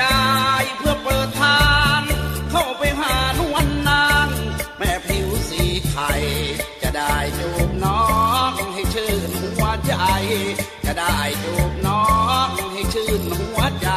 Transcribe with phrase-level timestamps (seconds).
[0.00, 0.20] ยา
[0.62, 1.62] ยเพื่อเปิดทา
[1.98, 2.00] ง
[2.50, 4.28] เข้าไปหานวลนาง
[4.78, 6.12] แม่ผิวสีไข่
[6.82, 8.02] จะได้จูบน้อ
[8.48, 9.94] งให้ชื่นหัวใจ
[10.84, 12.04] จะได้จูบน้อ
[12.46, 13.90] งให้ชื่นหัวใจ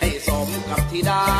[0.00, 1.36] ให้สมกับที่ได้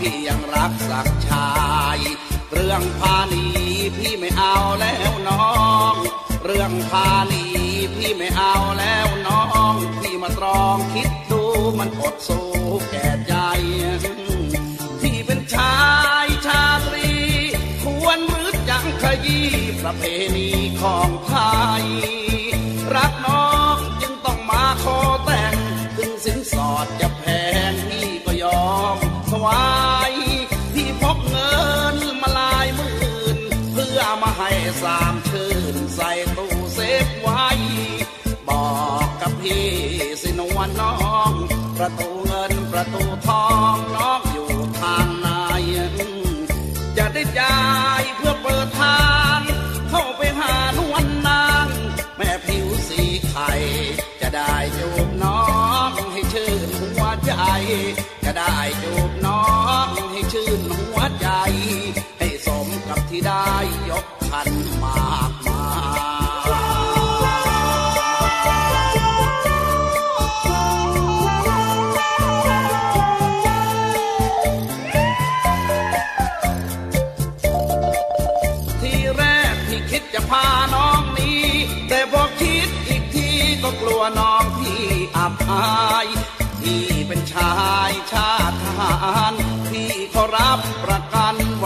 [0.00, 1.50] พี่ยังรักสักชา
[1.96, 1.98] ย
[2.52, 3.44] เรื่องพาหนี
[3.96, 5.48] พี่ไม่เอาแล้วน้อ
[5.92, 5.94] ง
[6.44, 7.44] เรื่องพาหนี
[7.94, 9.42] พี่ไม่เอาแล้วน้อ
[9.72, 11.42] ง พี่มาตรองคิดดู
[11.78, 12.48] มันอดสู้
[12.90, 13.34] แก่ใจ
[15.00, 15.78] ที่เป็นชา
[16.24, 17.10] ยชาตรี
[17.82, 19.48] ควรมืดยังขยี้
[19.80, 20.02] ประเพ
[20.36, 20.48] ณี
[20.82, 21.08] ของ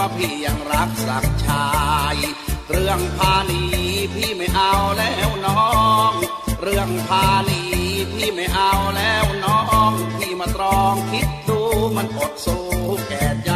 [0.05, 1.67] ว่าพี่ยังรักสักชา
[2.15, 2.17] ย
[2.71, 3.63] เรื่องพาหนี
[4.15, 5.65] พี่ไม่เอาแล้วน้อ
[6.11, 6.13] ง
[6.63, 7.63] เรื่องพาหนี
[8.13, 9.61] พี่ไม่เอาแล้วน้อ
[9.91, 11.61] ง พี่มาตรองคิดดู
[11.97, 12.65] มันอดสู้
[13.09, 13.53] แก่ใจ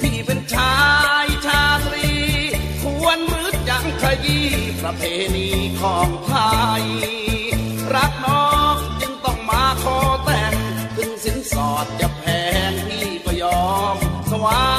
[0.00, 0.76] พี่เป็นชา
[1.24, 2.10] ยชาตรี
[2.82, 4.48] ควรมืดยังขยี้
[4.80, 5.02] ประเพ
[5.34, 5.48] ณี
[5.80, 6.34] ของไท
[6.80, 6.84] ย
[7.94, 10.54] รักน้องจึงต้องมาขอแต่ง
[10.96, 12.24] ถึงสินสอดจะแพ
[12.70, 13.96] งพี่ก็ยอม
[14.30, 14.73] ถวา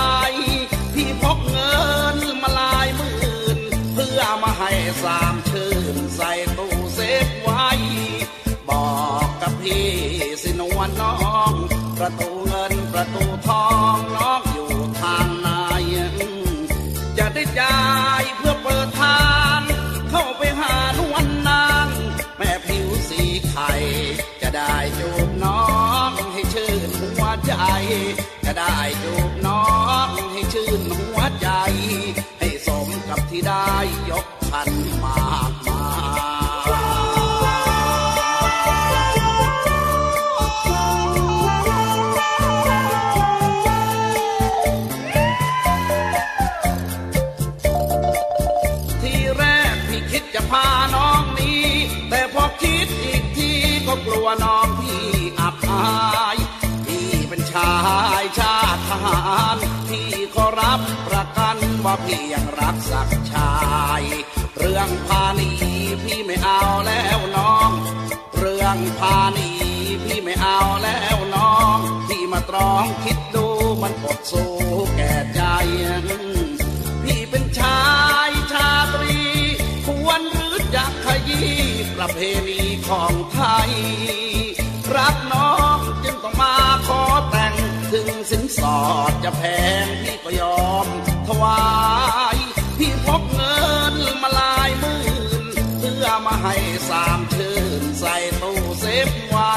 [12.19, 12.34] ป
[62.05, 63.53] พี่ยังรักสักชา
[63.99, 64.03] ย
[64.57, 65.49] เรื่องพาหนี
[66.03, 67.69] พี่ไม่เอาแล้วน้อง
[68.37, 69.49] เรื่องพาหนี
[70.03, 73.47] พี่ไม่เอาแล้วน้อง พี่มาตรองคิดดู
[73.81, 74.51] มันอดสู้
[74.95, 75.41] แก่ใจ
[77.03, 77.83] พี่เป็นชา
[78.27, 79.19] ยชาตรี
[79.85, 81.53] ควรหรือจะขยี้
[81.95, 83.71] ประเพณีของไทย
[84.95, 86.55] รักน้องจึงต้องมา
[86.87, 87.53] ขอแต่ง
[87.91, 88.79] ถึงสินสอ
[89.09, 89.43] ดจะแพ
[89.83, 90.87] งพี่ก็ยอม
[91.41, 91.61] วา
[92.35, 92.37] ย
[92.77, 93.57] พี่พกเงิ
[93.93, 95.03] นมาลายหมื่
[95.43, 95.45] น
[95.79, 96.55] เพื่อมาให้
[96.89, 99.53] สามชื่นใส่ตู้เซฟไว้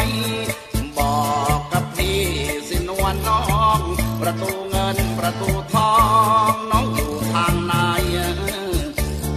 [0.99, 1.19] บอ
[1.57, 2.23] กกับพี่
[2.69, 3.43] สินวลน้อ
[3.79, 3.81] ง
[4.21, 5.95] ประตูเงินประตูทอ
[6.51, 7.75] งน้องอยู่ทางไหน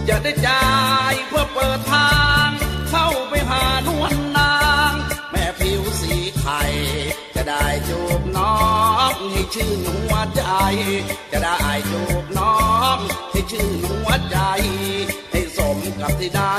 [0.08, 0.64] จะได้จ่า
[1.12, 2.14] ยเพื่อเปิดทา
[2.46, 2.48] ง
[2.90, 4.56] เข้าไปหานวลนา
[4.90, 4.92] ง
[5.30, 6.60] แม่ผิวสีไข่
[7.36, 8.56] จะได้จูบน้อ
[9.10, 10.42] งให้ชื่นหัวใจ
[11.32, 11.56] จะได้
[11.90, 12.24] จูบ
[12.92, 14.36] องให้ชื่นหัวใจ
[15.30, 16.54] ให้สมกับที่ได้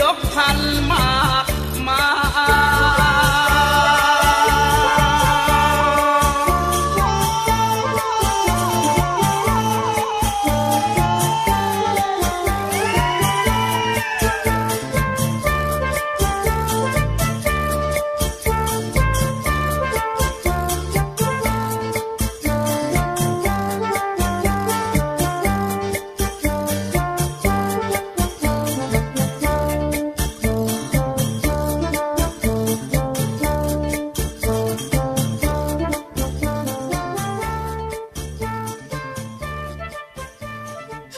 [0.00, 0.58] ยกพัน
[0.90, 1.31] มา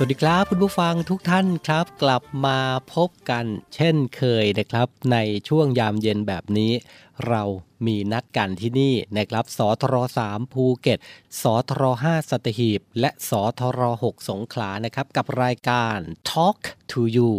[0.05, 2.59] วัสดีครับคุณผู้ฟังทุกท่านครับ กลับมา
[2.95, 3.45] พบกัน
[3.75, 5.17] เช่นเคยนะครับ ใน
[5.49, 6.73] ช่วงยามเย็นแบบนี้
[7.29, 7.43] เรา
[7.87, 9.95] มีนัดกันที่นี่นะครับสทร
[10.29, 10.99] 3ภูเก็ต
[11.43, 15.99] สทร5สัตหีบ และสทร6สงขลานะครับกับรายการ
[16.31, 17.31] Talk to You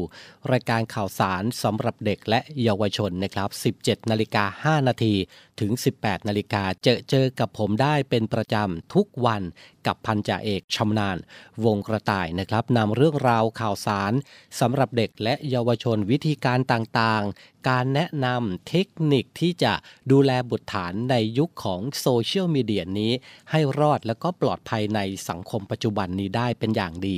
[0.51, 3.49] รายการข่าวสารสำหรับเด็กและเยาวชนนะครับ
[3.81, 5.13] 17 นาฬิกา 5 นาที
[5.59, 9.41] ถึง 18 นาฬิกาเจอเจอกับผมได้เป็นประจำทุกวัน
[9.87, 11.17] กับพันจ่าเอกชำนาญ
[11.65, 14.13] วงกระต่ายนะครับนำเรื่องราวข่าวสาร
[14.59, 19.73] สำหรับเด็กและเยาวชนวิธีการต่างๆ การแนะนำเทคนิคที่จะ
[20.11, 23.11] ดูแลบุตรฐานในยุคของโซเชียลมีเดียนี้
[23.51, 27.17] ให้รอดแล้วก็ปลอดภัยในสังคมปัจจุบันนี้ได้เป็นอย่างดี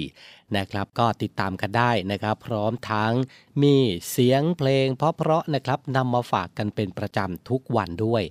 [0.58, 3.14] นะครับ ก็ติดตามกันได้นะครับ พร้อมทั้ง
[3.62, 3.76] มี
[4.10, 8.24] เสียงเพลงเพราะๆนะครับนำมาฝากกันเป็นประจำทุกวันด้วย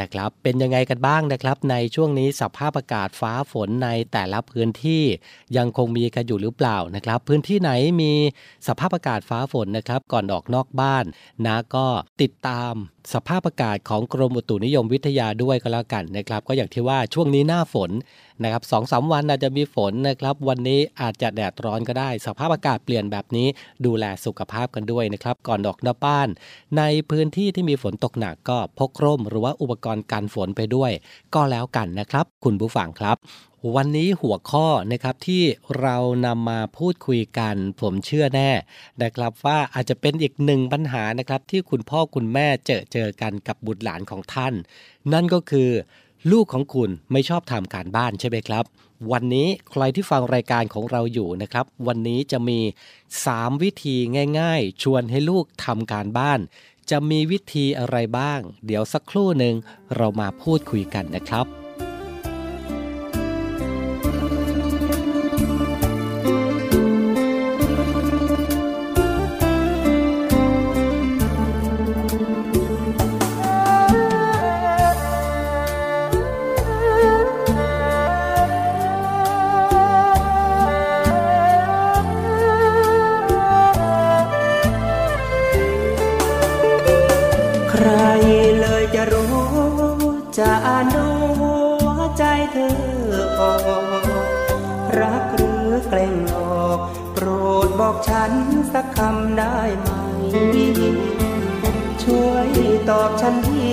[0.00, 5.04] นะครับเป็นยังไงกันบ้างนะครับ ในช่วงนี้สภาพอากาศฟ้าฝนในแต่ละพื้นที่
[5.56, 7.70] ยังคงมีกันอยู่หรือเปล่านะครับ พื้นที่ไหน
[8.02, 8.12] มี
[8.68, 11.04] สภาพอากาศฟ้าฝนนะครับ ก่อนออกนอกบ้าน
[11.46, 11.86] นะก็
[12.22, 12.74] ติดตาม
[13.14, 17.90] สภาพอากาศของกรมอุตุนิยมวิทยาด้วยก็แล้วกันนะครับ ก็อย่างที่ว่าช่วงนี้หน้าฝน
[18.42, 23.46] นะครับสองสาวันอาจจะมีฝนนะครับ วันนี้อาจจะแดดร้อนก็ได้ สภาพอากาศเปลี่ยนแบบนี้
[23.86, 26.28] ดูแลสุขภาพกันด้วยนะครับ ก่อนออกนอกบ้าน
[26.78, 30.90] ในพื้นที่ที่มีฝนตกหนักก็พกร่ม หรือว่าอุปกรณ์กันฝนไปด้วย
[31.34, 33.16] ก็แล้วกันนะครับ คุณผู้ฟังครับ
[33.74, 35.42] วันนี้หัวข้อนะครับที่
[35.80, 38.50] เรานำมาพูดคุยกัน ผมเชื่อแน่
[39.02, 44.54] นะครับว่าอาจจะเป็นอีกหนึ่งปัญหานะครับที่คุณพ่อคุณแม่เจอเจอกันกับบุตรหลานของท่าน
[45.12, 45.70] นั่นก็คือ
[46.32, 48.64] ลูกของคุณไม่ชอบทำการบ้านใช่ไหมครับ
[49.12, 52.60] วันนี้ใครที่ฟังรายการของเราอยู่นะครับ วันนี้จะมี
[53.10, 53.96] 3 วิธี
[54.38, 56.40] ง่าย ๆ ชวนให้ลูกทำการบ้าน
[56.90, 59.54] จะมีวิธีอะไรบ้าง เดี๋ยวสักครู่หนึ่ง
[59.96, 61.59] เรามาพูดคุยกันนะครับ
[87.82, 87.94] ใคร
[88.60, 89.32] เลยจะรู้
[90.38, 90.52] จะ
[90.94, 91.06] ดู
[91.40, 91.54] หั
[91.86, 92.74] วใจเธอ
[93.40, 93.84] ออก
[94.98, 96.78] รักหรือแกล้งหลอก
[97.12, 97.26] โปร
[97.66, 98.32] ดบอกฉัน
[98.72, 99.90] สักคำได้ไหม
[102.02, 102.48] ช่วย
[102.88, 103.72] ตอบฉันที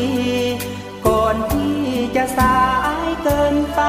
[1.07, 1.77] ก่อนที่
[2.15, 2.59] จะสา
[2.97, 3.81] ยเกินไป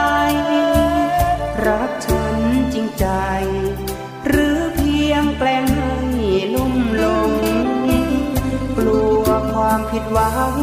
[9.92, 10.56] ผิดหวัง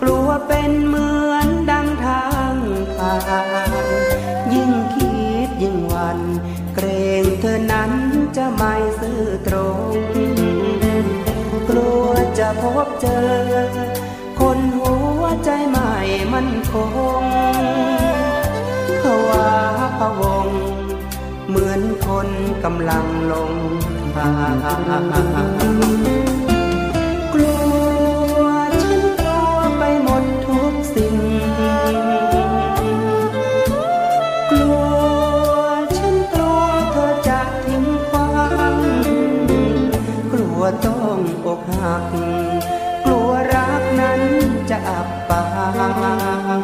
[0.00, 2.54] กลัวเป็นเหมือนดังทาง
[2.96, 3.16] ผ่า
[3.74, 3.84] น
[4.54, 5.14] ยิ่งคิ
[5.46, 6.20] ดยิ่งหวัน
[6.74, 6.86] เกร
[7.22, 7.92] งเธอนั้น
[8.36, 9.56] จะไม่ซื่อตร
[9.88, 9.90] ง
[11.68, 12.06] กลัว
[12.38, 13.28] จะพบเจอ
[14.40, 15.94] คนหัวใจใหม่
[16.32, 16.74] มันค
[17.22, 17.24] ง
[19.02, 19.48] ภาวะ
[19.98, 20.46] พะวง
[21.48, 22.28] เหมือนคน
[22.64, 23.52] กำลังลง
[24.16, 24.28] ทา
[25.46, 26.25] ง
[42.00, 42.28] กหั
[42.60, 42.62] ก
[43.04, 44.22] กลัวรักนั้น
[44.70, 45.44] จะอับปา
[46.60, 46.62] ง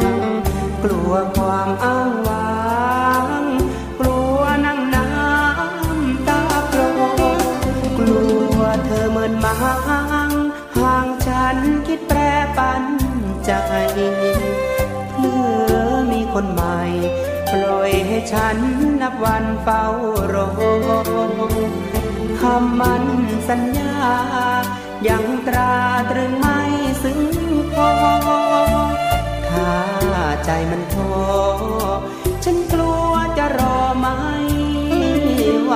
[0.83, 3.29] กลัวความอ้างว้าง
[4.01, 6.81] กลัวนั่งน้ำตาโปร
[7.99, 8.23] กลั
[8.57, 9.55] วเธอเหมือนมา
[10.29, 10.33] ง
[10.77, 12.19] ห่างฉันคิดแปร
[12.59, 12.85] ปัน
[13.45, 13.51] ใจ
[15.19, 15.77] เมื่อ
[16.12, 16.79] มีคนใหม่
[17.53, 18.57] ปล่อยให้ฉัน
[19.01, 19.85] นับวันเฝ้า
[20.33, 20.49] รอ
[22.41, 23.05] คำมัน
[23.49, 23.95] สัญญา
[25.09, 25.75] ยังตรา
[26.11, 26.59] ตรึงไม่
[27.03, 27.21] ซึ้ง
[27.73, 27.91] พอ
[29.49, 29.73] ถ้า
[30.45, 31.15] ใจมันท้อ
[32.45, 34.17] ฉันกลัวจะรอไม่
[35.65, 35.73] ไหว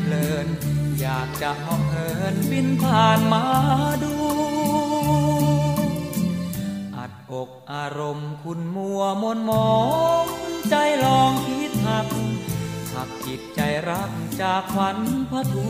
[0.00, 0.46] เพลิน
[1.00, 3.44] อยากจะเหาเหินบินผ่านมา
[4.02, 4.14] ดู
[6.96, 9.76] อัดอกอารมณ์คุณมัวมนมอ
[10.24, 10.26] ง
[10.70, 12.08] ใจลองคิดหัก
[12.94, 14.10] หักจิตใจรัก
[14.40, 14.98] จากขวัญ
[15.30, 15.68] พระทู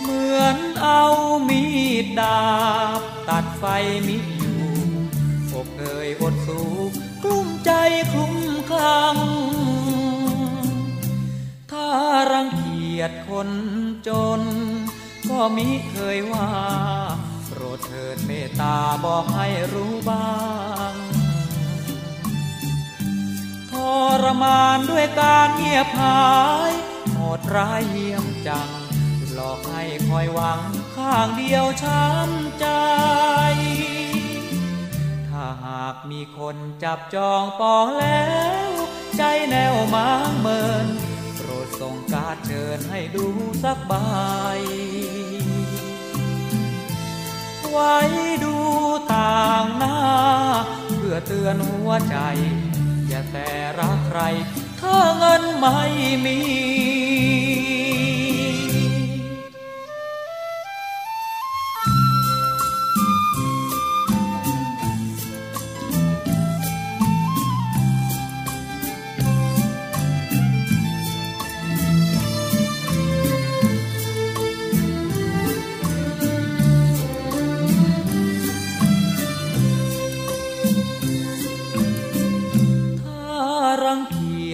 [0.00, 1.04] เหมือนเอา
[1.48, 1.62] มี
[2.04, 2.40] ดดา
[3.00, 3.64] บ ตัดไฟ
[4.06, 4.60] มิอยู่
[5.52, 6.60] อกเอ่ยอดสู
[7.22, 7.70] กลุ้มใจ
[8.12, 8.34] คลุ้ม
[8.70, 9.16] คลั่ง
[12.32, 13.50] รังเกียจคน
[14.08, 14.42] จน
[15.28, 16.50] ก็มิเคยว่า
[17.46, 20.30] โปรดเถิดเมตตาบอกให้รู้บ้า
[20.92, 20.94] ง
[23.70, 23.72] ท
[24.22, 26.20] รมานด้วยการเงียบหา
[26.70, 26.72] ย
[27.12, 28.70] โหดร้ายเยี่ยมจัง
[29.32, 30.60] หลอกให้คอยหวัง
[30.96, 32.66] ข้างเดียวช้ำใจ
[35.28, 38.28] ถ้าหากมีคนจับจองปองแล้
[38.68, 38.70] ว
[39.16, 40.86] ใจแนวมางเมิน
[41.80, 43.26] ส่งการเชิญให้ดู
[43.62, 43.92] สักใบ
[47.70, 47.96] ไว้
[48.44, 48.56] ดู
[49.12, 49.98] ต่างหน้า
[50.96, 52.16] เพื่อเตือนหัวใจ
[53.08, 54.20] อย่าแต่รักใคร
[54.80, 55.78] ถ้าเงินไม่
[56.24, 56.38] มี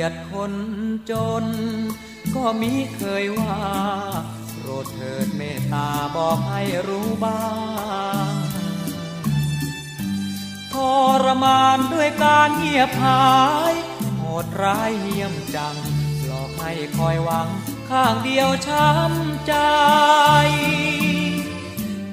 [0.06, 0.54] ยจคน
[1.10, 1.44] จน
[2.34, 3.58] ก็มิเคยว่า
[4.58, 7.44] โปรดเถิดเมตตาบอกให้รู้บ้า
[8.30, 8.32] ง
[10.72, 10.74] ท
[11.24, 13.26] รมานด้วยการเงียบหา
[13.72, 13.74] ย
[14.18, 15.76] โหดร้ายเหี้ยมจัง
[16.26, 17.48] หลอกให้คอยหวัง
[17.90, 19.54] ข้างเดียวช้ำใจ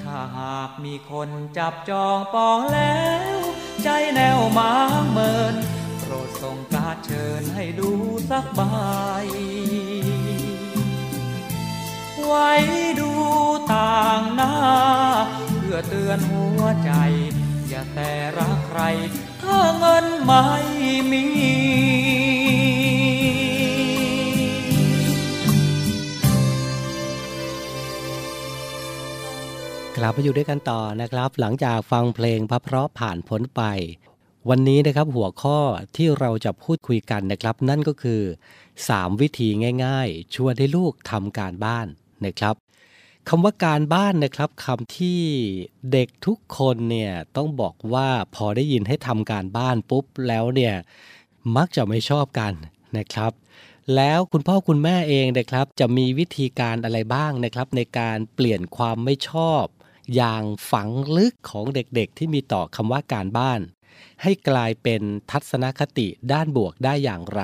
[0.03, 3.03] ถ้าหากมีคนจับจองปองแล้
[3.35, 3.37] ว
[3.83, 5.55] ใจแนวหมางเมิน
[7.05, 7.91] เชิญให้ดู
[8.29, 8.61] สักใบ
[12.25, 12.51] ไว้
[12.99, 13.11] ดู
[13.73, 14.53] ต่างหน้า
[15.59, 16.91] เพื่อเตือนหัวใจ
[17.69, 18.81] อย่าแต่รักใคร
[19.41, 20.45] ถ้าเงินไม่
[21.11, 21.25] มี
[29.97, 33.63] กลับมาอยู่ด้วยกันต่อนะครับ หลังจากฟังเพลงพระเพราะผ่านพ้นไป
[34.49, 35.59] วันนี้นะครับหัวข้อ
[35.95, 38.21] ที่เราจะพูดคุยกันนะครับ นั่นก็คือ
[38.71, 39.47] 3 วิธี
[39.85, 41.87] ง่ายๆ ชวนให้ลูกทำการบ้าน
[42.25, 42.55] นะครับ
[43.29, 45.21] คำว่าการบ้านนะครับคำที่
[45.91, 50.75] เด็กทุกคนเนี่ยต้องบอกว่าพอได้ยินให้ทำการบ้านปุ๊บแล้วเนี่ย
[51.55, 52.53] มักจะไม่ชอบกัน
[52.97, 53.31] นะครับ
[53.95, 59.63] แล้วคุณพ่อคุณแม่เองนะครับจะมีวิธีการอะไรบ้างนะครับ ในการเปลี่ยนความไม่ชอบ
[60.15, 63.59] อย่างฝังลึกของเด็กๆ ที่มีต่อคำว่าการบ้าน
[64.21, 67.41] ให้กลายเป็นทัศนคติด้านบวกได้อย่างไร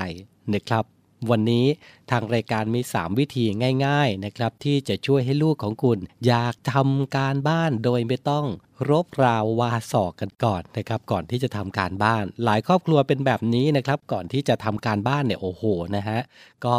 [0.54, 0.86] นะครับ
[1.30, 1.65] วันนี้
[2.12, 3.45] ทางรายการมี 3 วิธี
[3.86, 8.45] ง่าย ๆนะครับ ที่จะช่วยให้ลูกของคุณ อยากทำการบ้านโดยไม่ต้อง
[8.89, 15.63] รบราววาสอกกันก่อนนะครับก่อนที่จะทำการบ้าน หลายครอบครัวเป็นแบบนี้นะครับ ก่อนที่จะทำการบ้านเนี่ยโอ้โห
[15.95, 16.19] นะฮะ
[16.65, 16.76] ก็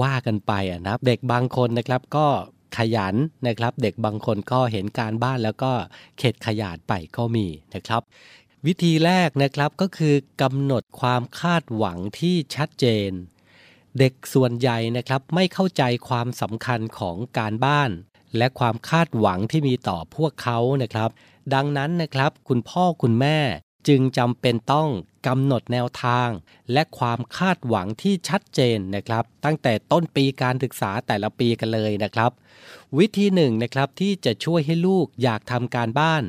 [0.00, 2.26] ว่ากันไปอะนะเด็กบางคนนะครับก็
[2.76, 3.14] ขยัน
[3.46, 5.72] นะครับ เด็กบางคนก็เห็นการบ้านแล้วก็
[6.18, 8.02] เข็ดขยาดไปก็มีนะครับ
[8.66, 13.10] วิธีแรกนะครับก็คือกำหนดความคาดหวังที่ชัดเจน
[13.98, 17.90] เด็กส่วนใหญ่นะครับไม่เข้าใจความสำคัญของการบ้าน
[18.36, 21.10] และความคาดหวังที่มีต่อพวกเขานะครับ
[21.54, 23.38] ดังนั้นนะครับคุณพ่อคุณแม่
[23.88, 24.88] จึงจำเป็นต้อง
[25.26, 26.28] กำหนดแนวทาง
[26.72, 32.30] และความคาดหวังที่ชัดเจนนะครับ ตั้งแต่ต้นปีการศึกษาแต่ละปีกันเลยนะครับ
[32.98, 36.24] วิธีหนึ่งนะครับที่จะช่วยให้ลูกอยากทำการบ้าน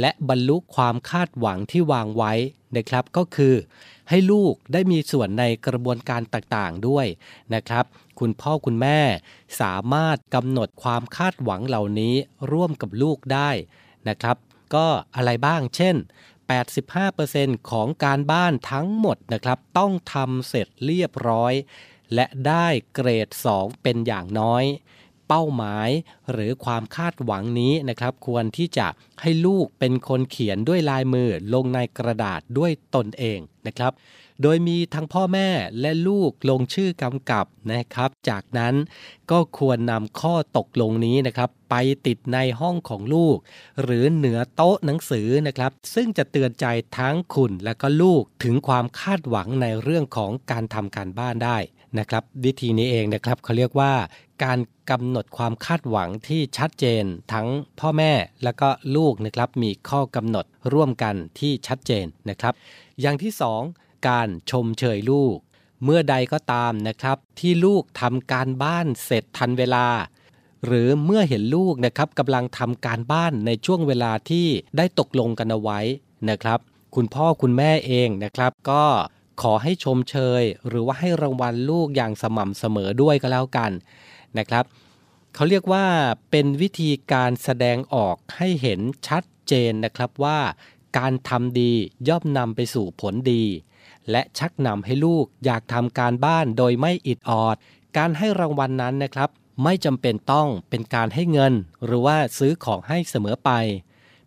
[0.00, 2.32] และบรรลุความคาดหวังที่วางไว้
[2.76, 3.54] นะครับก็คือ
[4.08, 7.06] ให้ลูกได้มีส่วนในกระบวนการต่างๆด้วย
[7.54, 7.84] นะครับ
[8.18, 9.00] คุณพ่อคุณแม่
[9.60, 12.14] สามารถกำหนดความคาดหวังเหล่านี้
[12.52, 13.50] ร่วมกับลูกได้
[14.08, 14.36] นะครับ
[14.74, 14.86] ก็
[15.16, 15.96] อะไรบ้างเช่น
[17.04, 21.52] 85%ของการบ้านทั้งหมดนะครับ ต้องทำเสร็จเรียบร้อย
[22.14, 24.64] และได้เกรด 2 เป็นอย่างน้อย
[25.28, 25.90] เป้าหมาย
[26.30, 28.86] หรือความคาดหวังนี้นะครับ ควรที่จะ
[29.20, 33.92] ให้ลูกเป็นคนเขียนด้วยลายมือลงในกระดาษด้วยตนเองนะครับ
[34.42, 35.48] โดยมีทั้งพ่อแม่
[35.80, 38.74] และลูกลงชื่อกำกับนะครับ จากนั้น
[39.30, 41.74] ก็ควรนำข้อตกลงนี้นะครับ ไป
[42.06, 43.36] ติดในห้องของลูก
[43.82, 46.66] หรือเหนือโต๊ะหนังสือนะครับ ซึ่งจะเตือนใจ
[46.98, 51.58] ทั้งคุณและก็ลูกถึงความคาดหวังในเรื่องของการทำการบ้านได้
[51.98, 53.92] นะครับ วิธีนี้เองนะครับเขาเรียกว่า
[54.44, 54.58] การ
[54.90, 57.48] กำหนดความคาดหวังที่ชัดเจน ทั้ง
[57.80, 58.12] พ่อแม่
[58.44, 62.54] และก็ลูกนะครับมีข้อกำหนดร่วมกันที่ชัดเจนนะครับ
[63.00, 65.36] อย่างที่2 การชมเชยลูก
[65.84, 69.86] เมื่อใดก็ตามนะครับ ที่ลูกทำการบ้านเสร็จทันเวลา
[70.66, 75.80] หรือเมื่อเห็นลูกนะครับกำลังทำการบ้านในช่วงเวลาที่ได้ตกลงกันเอาไว้
[76.30, 76.58] นะครับ
[76.94, 78.84] คุณพ่อคุณแม่เองนะครับ ก็
[79.42, 83.70] ขอให้ชมเชย หรือว่าให้รางวัลลูกอย่างสม่ำเสมอด้วยก็แล้วกัน
[84.38, 84.64] นะครับ
[85.34, 85.86] เขาเรียกว่า
[86.30, 90.38] เป็นวิธีการแสดงออกให้เห็นชัดเจนนะครับว่า
[90.98, 91.72] การทำดี
[92.08, 93.44] ย่อมนำไปสู่ผลดี
[94.10, 97.56] และชักนำให้ลูกอยากทำการบ้านโดยไม่อิดออด
[97.96, 99.30] การให้รางวัลนนั้นนะครับ
[99.64, 101.52] ไม่จำเป็นต้องเป็นการให้เงิน
[101.84, 103.50] หรือว่าซื้อของให้เสมอไป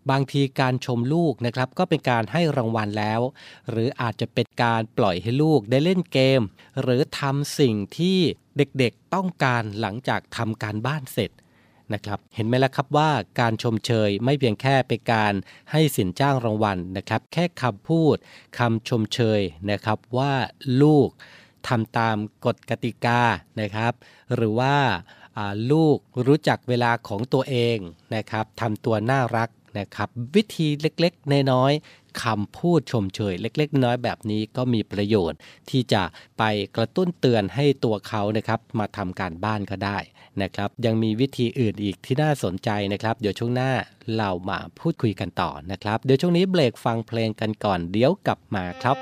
[0.10, 3.22] บางทีการชมลูกนะครับก็เป็นการให้รางวัลแล้ว
[3.70, 6.42] หรืออาจจะเป็นการปล่อยให้ลูกได้เล่นเกม
[6.82, 8.18] หรือทำสิ่งที่
[8.58, 11.32] เด็กๆต้องการหลังจากทำการบ้านเสร็จ
[11.94, 15.34] นะครับเห็นไหมล่ะครับว่าการชมเชยไม่เพียงแค่เป็นการ
[15.72, 18.16] ให้สินจ้างรางวัลนะครับ แค่คำพูด
[18.58, 20.34] คำชมเชยนะครับว่า
[20.82, 21.10] ลูก
[21.68, 23.22] ทำตามกฎกติกา
[23.62, 23.94] นะครับ
[24.36, 24.76] หรือว่า
[25.72, 25.98] ลูก
[26.28, 27.78] รู้จักเวลาของตัวเอง
[28.16, 36.04] นะครับทำตัวน่ารักนะครับ วิธีเล็กๆน้อยๆคำพูดชมเชยเล็ก ๆ น้อยแบบนี้ก็มีประโยชน์ ที่จะ
[36.38, 36.44] ไป
[36.76, 39.98] กระตุ้นเตือนให้ตัวเขานะครับมาทำการบ้านก็ได้
[40.42, 43.72] นะครับยังมีวิธีอื่นอีกที่น่าสนใจนะครับ เดี๋ยวช่วงหน้า
[44.18, 48.98] เรามาพูดคุยกันต่อนะครับ เดี๋ยวช่วงนี้เบรกฟังเพลงกันก่อนเดี๋ยวกลับมาครับ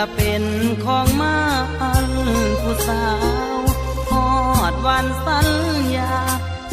[0.00, 0.44] เพื่อเป็น
[0.84, 1.36] ของมั
[2.04, 2.06] น
[2.62, 3.04] ผู้สา
[3.56, 3.58] ว
[4.10, 4.28] หอ
[4.72, 5.48] ดวันสัญ
[5.96, 6.12] ญา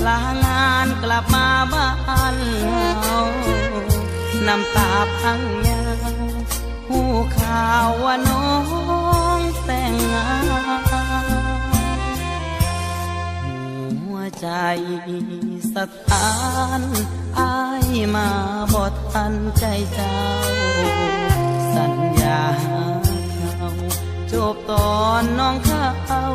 [0.05, 3.19] ลางานกลับมาบ้านเฮา
[4.47, 6.15] น้ำตาพังยาว
[6.87, 7.01] หู
[7.37, 8.47] ข่าวว่าน้อ
[9.39, 10.47] งแต่งงาน
[14.03, 14.47] หัวใจ
[15.75, 16.29] สถา
[16.79, 16.81] น
[17.39, 18.29] อายมา
[18.73, 20.17] บอดทันใจเจ้า
[21.75, 22.86] สัญญา
[24.53, 26.25] บตอนน้องเข้า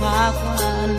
[0.00, 0.92] พาควัน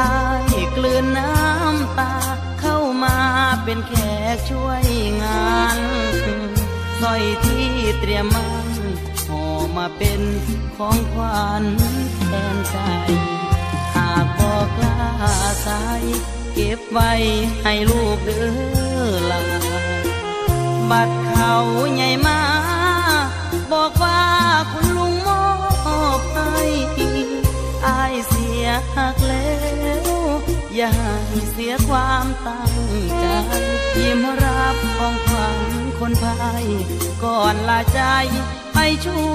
[0.00, 0.14] อา
[0.52, 2.14] ยกลืนน้ำตา
[2.60, 3.16] เข้ามา
[3.64, 3.92] เป็นแข
[4.34, 4.84] กช่วย
[5.22, 5.78] งาน
[7.00, 7.68] สร้อยที่
[8.00, 8.68] เตรียมมัน
[9.28, 9.44] ห่อ
[9.76, 10.20] มาเป็น
[10.76, 11.64] ของขวัญ
[12.26, 12.76] แทนใจ
[13.94, 14.96] หากบอกลา
[15.66, 16.02] สาย
[16.54, 17.12] เก็บไว้
[17.62, 19.42] ให้ลูกเด้อลา
[20.90, 21.54] บัดเขา
[21.94, 22.40] ใหญ่มา
[23.72, 24.20] บอกว่า
[24.72, 24.81] คุณ
[28.96, 29.50] หักแล้
[30.04, 30.10] ว
[30.76, 30.92] อย่า
[31.28, 32.74] ให้เสียความตั้ง
[33.20, 33.26] ใจ
[33.98, 35.60] ยิ้มรับของขวัญ
[35.98, 36.66] คนพาย
[37.24, 38.00] ก่อนลาใจ
[38.72, 39.26] ไปชั่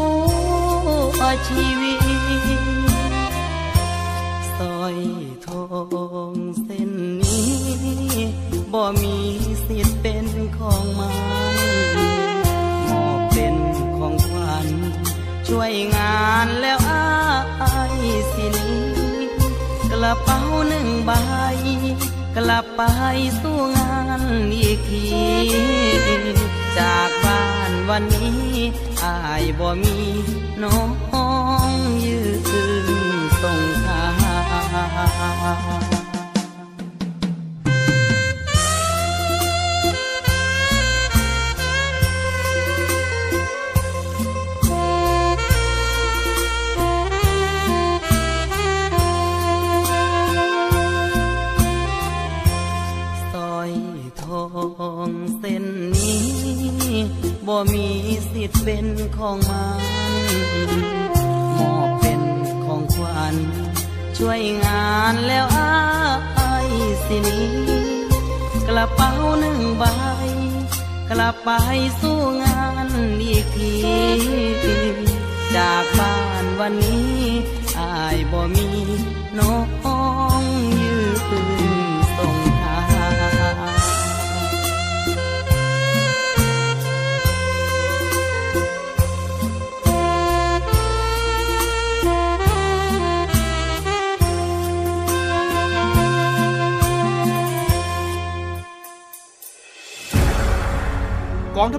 [1.19, 2.05] วชีวิต
[4.57, 4.97] สอย
[5.45, 5.65] ทอ
[6.31, 6.33] ง
[6.63, 7.51] เส้นนี้
[8.73, 9.17] บ่มี
[9.65, 11.11] สิทธิ์เป็นของมั
[11.53, 11.57] น
[12.89, 13.55] มอบเป็น
[13.97, 14.67] ของขวัญ
[15.47, 17.76] ช่วยงานแล้วอายสินี้ก
[20.03, 21.11] ระเป๋าหนึ่งใบ
[22.35, 22.81] กลับไป
[23.41, 24.21] สู้งาน
[24.55, 25.05] อีกที
[26.77, 28.41] จากบ้านวันนี้
[29.03, 29.97] อายบ่มี
[30.63, 30.79] น้อ
[31.69, 31.71] ง
[32.05, 32.39] ยืน
[33.41, 34.03] ส่งทา
[35.93, 35.96] ง
[57.47, 57.89] บ่มี
[58.31, 59.83] สิทธิ์เป็นของมัน
[61.57, 62.21] มอบเป็น
[62.63, 63.35] ของขวัญ
[64.17, 66.69] ช่วยงานแล้วอาย
[67.05, 67.47] สินี้
[68.67, 69.83] กระเป๋าหนึ่งใบ
[71.09, 71.49] กลับไป
[72.01, 72.87] สู้งาน
[73.21, 73.73] อีกที
[75.55, 77.21] จากบ้านวันนี้
[77.79, 78.67] อายบ่มี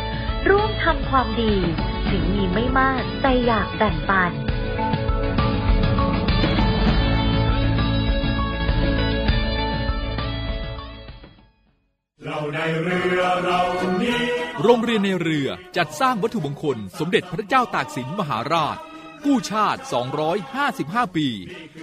[0.49, 1.55] ร่วมทำความดี
[2.09, 4.31] ถึงมีไม่มากแต่อยากแบ่งปัน
[12.23, 13.61] เราในเรือเรา
[14.03, 14.21] นี้
[14.63, 18.77] โรงเรียนในเรือจัดสร้างวัตถุมงคล สมเด็จพระเจ้าตากสินมหาราช
[19.25, 19.81] กู้ชาติ
[20.47, 21.27] 255 ปี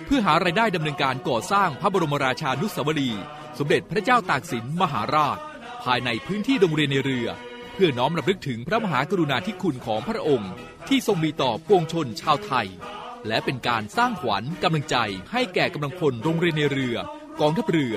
[0.06, 3.10] เพื่อหารายได้ดำเนินการก่อสร้างพระบรมราชานุสาวรี
[3.58, 5.38] สมเด็จพระเจ้าตากสินมหาราช
[5.84, 7.28] ภายในพื้นที่โรงเรียนในเรือ
[7.82, 10.52] พื่อน้อมรำลึกถึงพระมหากรุณาธิคุณของพระองค์
[10.88, 12.68] ที่ทรงมีต่อปวงชนชาวไทย
[13.26, 14.96] และเป็นการสร้างขวัญกำลังใจ
[15.32, 16.96] ให้แก่กำลังพลโรงเรียนในเรือ
[17.40, 17.96] กองทัพเรือ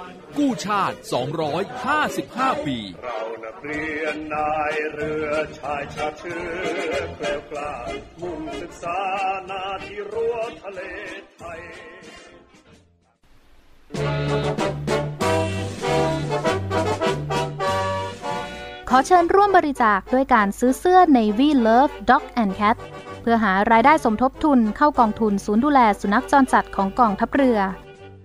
[0.37, 0.97] กู้ชาติ
[1.81, 7.73] 255 ปี เรานักเรียนนายเรือชายชาติเชื้อแกล้วกล้า
[8.21, 8.99] มุ่งศึกษา
[9.49, 10.81] นาที่รั้วทะเล
[11.37, 11.59] ไทย
[18.89, 22.77] ขอเชิญร่วมบริจาคด้วยการซื้อเสื้อ Navy Love Dog and Cat
[23.21, 27.59] เพื่อหารายได้สมทบทุนเข้ากองทุนศูนย์ดูแลสุนัขจรจัดของกองทัพเรือ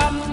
[0.00, 0.31] ำ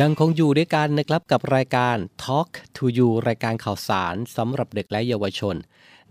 [0.00, 5.56] ยังคงอยู่ด้วยกันนะครับกับรายการ Talk to You รายการข่าวสารสำหรับเด็กและเยาวชน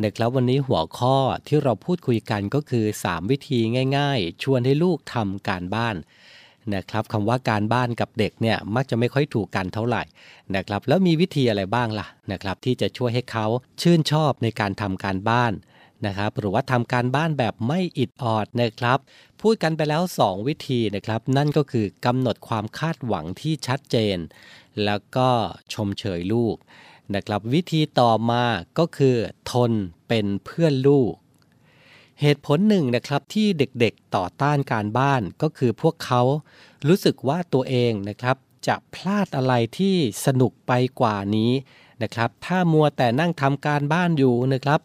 [0.04, 1.18] นะครับวันนี้หัวข้อ
[1.48, 3.60] ที่เราพูดคุยกันก็คือ 3 วิธี
[3.98, 5.96] ง่าย ๆ ชวนให้ลูกทำการบ้าน
[6.74, 10.04] นะครับคำว่าการบ้านกับเด็กเนี่ยมักจะไม่ค่อยถูกกันเท่าไหร่
[10.56, 13.46] นะครับแล้วมีวิธีอะไรบ้างล่ะนะครับที่จะช่วยให้เขา
[13.82, 15.54] ชื่นชอบในการทำการบ้าน
[16.08, 19.00] นะครับหรือว่าทำการบ้านแบบไม่อิดออดนะครับ
[19.46, 24.18] พูดกันไปแล้ว 2 วิธีนะครับ นั่นก็คือกำหนดความคาดหวังที่ชัดเจน
[24.84, 25.30] แล้วก็
[25.74, 26.56] ชมเชยลูก
[27.16, 28.44] นะครับวิธีต่อมา
[28.80, 29.16] ก็คือ
[29.52, 29.72] ทน
[30.08, 31.14] เป็นเพื่อนลูก
[32.22, 36.22] เหตุผลหนึ่งนะครับที่เด็กๆต่อต้านการบ้านก็คือพวกเขา
[36.88, 38.38] รู้สึกว่าตัวเองนะครับ
[38.68, 41.52] จะพลาดอะไรที่สนุกไปกว่านี้
[42.04, 44.80] นะครับ ถ้ามัวแต่นั่งทำการบ้านอยู่นะครับ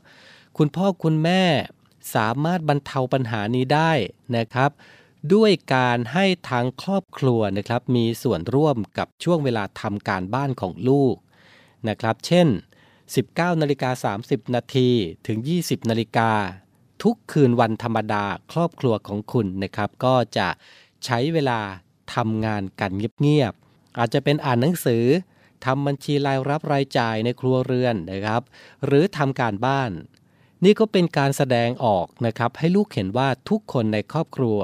[0.56, 1.42] คุณพ่อคุณแม่
[2.14, 3.92] สามารถบรรเทาปัญหานี้ได้
[4.36, 4.70] นะครับ
[5.34, 11.14] ด้วยการให้ทางครอบครัวนะครับ มีส่วนร่วมกับช่วงเวลาทำการบ้านของลูก
[11.88, 12.48] นะครับ เช่น
[13.04, 14.90] 19นาฬิกา30 นาที
[15.26, 16.30] ถึง 20นาฬิกา
[17.02, 20.48] ทุกคืนวันธรรมดาครอบครัวของคุณนะครับ ก็จะ
[21.04, 21.60] ใช้เวลา
[22.14, 25.04] ทำงานกันเงียบๆอาจจะเป็นอ่านหนังสือ
[25.64, 28.42] ทำบัญชีรายรับรายจ่ายในครัวเรือนนะครับ
[28.84, 29.90] หรือทำการบ้าน
[30.64, 34.58] นี่ก็เป็นการแสดงออกนะครับให้ลูกเห็นว่าทุกคนในครอบครัว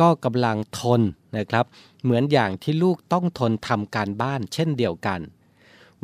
[0.00, 1.00] ก็กำลังทน
[1.36, 1.64] นะครับ
[2.02, 5.20] เหมือนอย่างที่ลูกต้องทนทำการบ้านเช่นเดียวกัน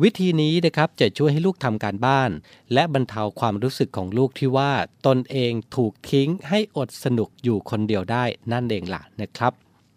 [0.03, 2.29] วิธีนี้นะครับจะช่วยให้ลูกทำการบ้าน
[2.73, 4.71] และบรรเทาความรู้สึกของลูกที่ว่า
[5.07, 9.53] ตนเองถูกทิ้งให้อดสนุกอยู่คนเดียวได้นั่นเองล่ะนะครับ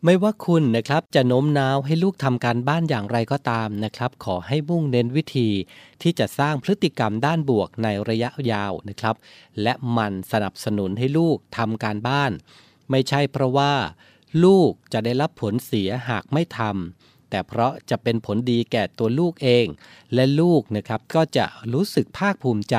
[0.07, 5.49] ไม่ว่าคุณนะครับจะโน้มน้าวให้ลูกทำการบ้านอย่างไรก็ตามนะครับ ขอให้มุ่งเน้นวิธี
[6.03, 9.17] ที่จะสร้างพฤติกรรมด้านบวกในระยะยาวนะครับ
[9.63, 12.33] และมันสนับสนุนให้ลูกทำการบ้าน
[12.91, 13.75] ไม่ใช่เพราะว่า
[14.45, 19.67] ลูกจะได้รับผลเสียหากไม่ทำแต่เพราะจะเป็นผลดีแก่ตัวลูกเอง
[20.15, 22.77] และลูกนะครับก็จะรู้สึกภาคภูมิใจ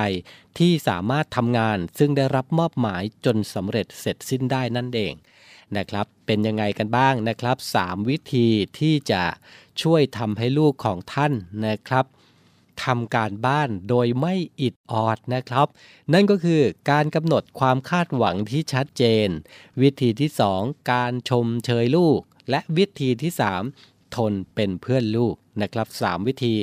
[0.60, 5.16] ที่สามารถทำงานซึ่งได้รับมอบหมายจนสำเร็จเสร็จสิ้นได้นั่นเอง
[5.78, 8.48] นะครับ เป็นยังไงกันบ้างนะครับ 3 วิธี
[8.80, 9.24] ที่จะ
[9.82, 11.34] ช่วยทำให้ลูกของท่าน
[11.68, 12.06] นะครับ
[12.84, 15.68] ทำการบ้านโดยไม่อิดออดนะครับ
[16.14, 16.62] นั่นก็คือ
[16.92, 19.28] การกำหนดความคาดหวังที่ชัดเจน
[19.82, 23.32] วิธีที่ 2 การชมเชยลูก และวิธีที่
[23.74, 26.56] 3 ทนเป็นเพื่อนลูกนะครับ 3 วิธี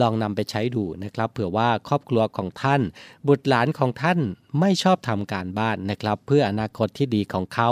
[0.00, 2.82] ลองนำไปใช้ดูนะครับ เผื่อว่าครอบครัวของท่าน
[3.26, 4.18] บุตรหลานของท่าน
[4.60, 7.70] ไม่ชอบทำการบ้านนะครับ เพื่ออนาคตที่ดีของเขา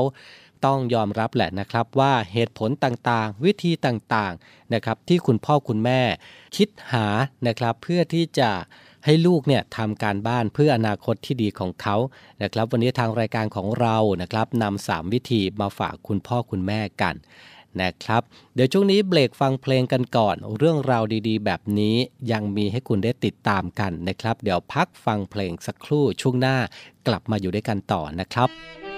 [0.67, 6.01] ต้องยอมรับแหละนะครับว่าเหตุผลต่างๆ วิธีต่างๆนะครับที่คุณพ่อคุณแม่
[6.57, 7.07] คิดหา
[7.47, 8.51] นะครับเพื่อที่จะ
[9.05, 11.97] ให้ลูกเนี่ยทำการบ้านเพื่ออนาคตที่ดีของเขา
[12.43, 17.15] นะครับ วันนี้ทางรายการของเรานะครับนำสามวิธีมาฝากคุณพ่อคุณแม่กัน
[17.83, 18.23] นะครับ
[18.55, 21.97] เดี๋ยวช่วงนี้เบรกฟังเพลงกันก่อน เรื่องราวดีๆ แบบนี้
[22.33, 26.57] ยังมีให้คุณได้ติดตามกันนะครับ เดี๋ยวพักฟังเพลงสักครู่ช่วงหน้า
[27.07, 28.92] กลับมาอยู่ด้วยกันต่อนะครับ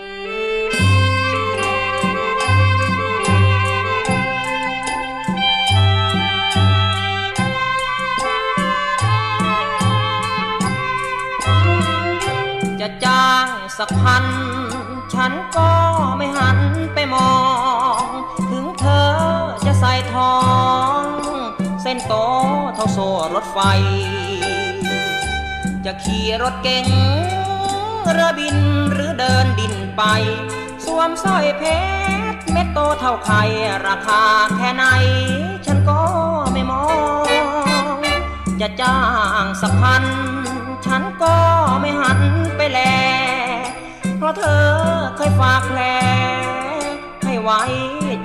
[13.79, 14.25] สักพัน
[15.15, 15.71] ฉันก็
[16.17, 16.59] ไม่หัน
[16.95, 17.35] ไปมอ
[18.03, 18.05] ง
[18.51, 19.13] ถึงเธอ
[19.67, 20.37] จะใส่ทอ
[21.01, 21.03] ง
[21.83, 22.15] เส้นโต
[22.75, 23.59] เท่าโซ่รถไฟ
[25.85, 26.87] จะขี่รถเก๋ง
[28.13, 28.57] เรือบิน
[28.93, 30.03] หรือเดินดินไป
[30.85, 31.63] สวมสร้อยเพ
[32.33, 33.43] ชรเม็ดโตเท่าไข่
[33.87, 34.23] ราคา
[34.57, 34.85] แค่ไหน
[35.67, 36.01] ฉันก็
[36.53, 36.85] ไม่มอ
[37.25, 37.99] ง
[38.61, 39.01] จะจ้า
[39.43, 40.05] งสักพัน
[40.87, 41.37] ฉันก็
[41.81, 42.21] ไม่หัน
[42.57, 42.81] ไปแล
[44.25, 44.67] ราะเธอ
[45.17, 45.81] เคยฝากแผล
[47.25, 47.63] ให้ไว้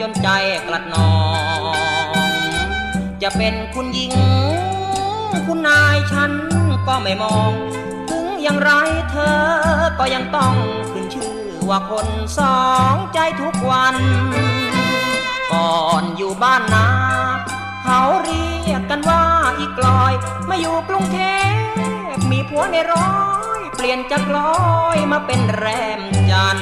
[0.02, 0.28] จนใจ
[0.68, 1.14] กลัดนอ
[1.60, 2.22] ง
[3.22, 4.14] จะเป็นคุณหญิง
[5.48, 6.32] คุณนายฉัน
[6.88, 7.54] ก็ไม่มอง
[8.10, 8.72] ถึงอย่างไร
[9.12, 9.40] เธอ
[10.00, 10.56] ก็ยังต้อง
[10.92, 11.38] ขึ้นชื่อ
[11.70, 12.60] ว่าคนสอ
[12.94, 13.96] งใจทุกวัน
[15.52, 16.88] ก่อนอยู่บ้านนา
[17.84, 19.24] เขาเรียกกันว่า
[19.60, 20.14] อีกลอย
[20.50, 21.20] มาอยู่กรุงเท
[21.50, 23.10] พมีผัวในร้อ
[23.48, 23.49] ย
[23.82, 24.54] เปลี่ยนจากลอ
[24.96, 25.68] ยมาเป็นแร
[26.00, 26.02] ม
[26.32, 26.60] จัน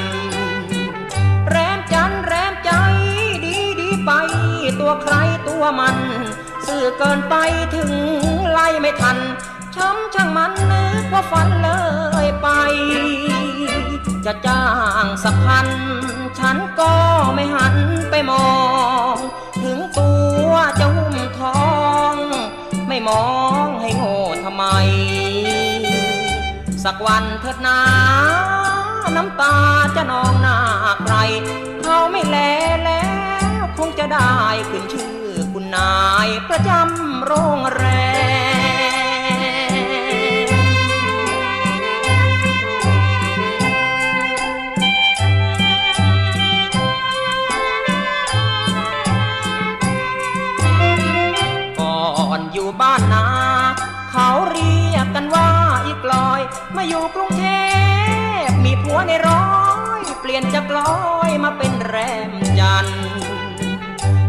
[1.49, 2.71] แรมจันแรมใจ
[3.45, 4.11] ดีดีไป
[4.79, 5.15] ตัวใคร
[5.47, 5.97] ตัวมัน
[6.65, 7.35] สื่อเกินไป
[7.75, 7.91] ถึง
[8.51, 9.17] ไล่ไม่ทัน
[9.75, 11.69] ช้ำช่างมันนึกว่าฝันเล
[12.25, 12.47] ยไป
[14.25, 14.65] จะจ้า
[15.03, 15.67] งสักพัน
[16.39, 16.93] ฉันก็
[17.33, 17.75] ไม่หัน
[18.11, 18.47] ไปมอ
[19.13, 19.15] ง
[19.63, 20.11] ถึงตั
[20.47, 21.67] วจะหุ้มทอ
[22.13, 22.15] ง
[22.87, 23.25] ไม่มอ
[23.65, 24.65] งให้โง่ทำไม
[26.89, 27.79] สักวันเถิดนา
[29.15, 29.55] น้ำตา
[29.95, 30.57] จะนองหน้า
[31.03, 31.15] ใคร
[31.83, 32.37] เขาไม่แล
[32.83, 33.05] แล้
[33.61, 34.33] วคงจะได้
[34.69, 35.15] ขึ้นชื่อ
[35.53, 37.85] คุณนายประจำโรงแร
[51.65, 51.99] มก่อ
[52.39, 53.01] นอยู่บ้าน
[56.87, 57.45] อยู่กรุงเท
[58.45, 59.47] พมีผัวในร้อ
[59.99, 60.95] ย เปลี่ยนจากลอ
[61.29, 61.97] ยมาเป็นแร
[62.29, 62.87] มจัน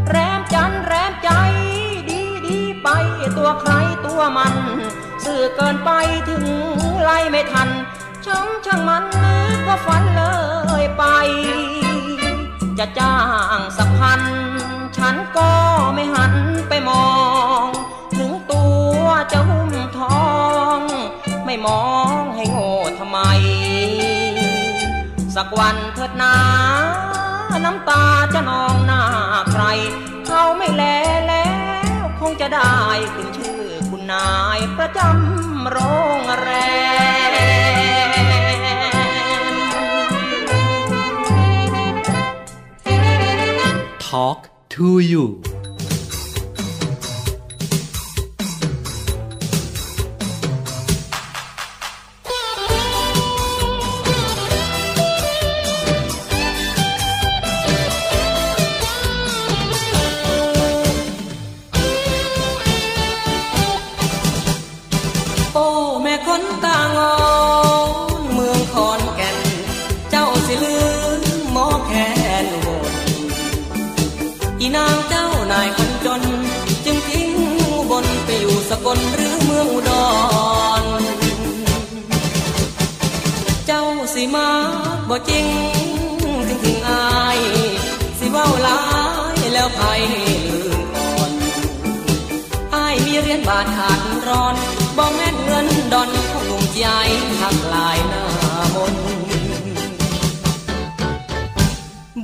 [0.08, 1.30] แรมจันแรมใจ
[2.08, 2.88] ดีดีไป
[3.38, 3.72] ตัวใคร
[4.06, 4.54] ตัวมัน
[5.24, 5.90] สื่อเกินไป
[6.28, 6.44] ถึง
[7.02, 7.68] ไล่ไม่ทัน
[8.26, 10.24] ช่างช่างมันนึกว่าฝันเล
[10.82, 11.04] ยไป
[12.78, 13.18] จะจ้า
[13.58, 14.20] งสักพัน
[14.96, 15.57] ฉันก็
[25.40, 26.34] สักวันเถิดนา
[27.64, 29.02] น้ำตาจะนองหน้า
[29.52, 29.64] ใคร
[30.26, 30.84] เขาไม่แล
[31.28, 31.48] แล้
[32.00, 32.74] ว คงจะได้
[33.14, 34.28] ขึ้นชื่อคุณนา
[34.58, 35.78] ยประจำโร
[36.18, 36.50] งแร
[37.30, 37.32] ม
[44.08, 44.40] Talk
[44.74, 45.24] to you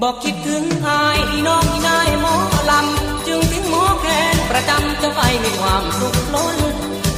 [0.06, 2.34] บอกคิดถึงอายอีน้องอีนายหมอ
[2.70, 6.56] ลำ จึงถึงหมอแคนประจำจะไปมีความสุขล้น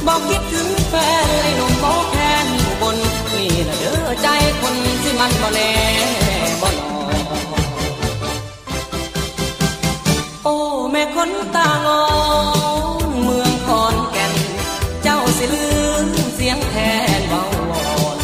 [0.07, 2.97] บอกคิดถึงแฟนไอ้หนุ่มหมอแคนอยู่บน
[3.33, 4.27] นี่นะเด้อใจ
[4.61, 5.73] คนที่มันบ่แน่
[6.61, 6.89] บ่หลอ
[10.43, 10.55] โอ้
[10.91, 12.03] แม่คนตางอ
[13.07, 14.33] นเมืองขอนแก่น
[15.03, 15.67] เจ้าสิลื
[16.05, 16.75] มเสียงแท
[17.19, 18.17] นเบาวอน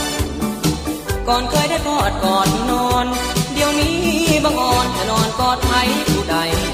[1.27, 3.32] ก่อนเคยได้กอดกอดนอนนอ่
[5.39, 6.72] ปลอนกอดภัยผู้ใด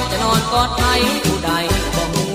[0.00, 0.86] อนจะนอนกอดใคร
[1.24, 1.50] ผู้ใด
[1.94, 2.28] บ่ฮู้